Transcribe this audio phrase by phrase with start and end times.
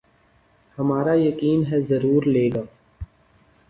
[0.77, 2.63] ہمارا یقین ہے ضرور لیگا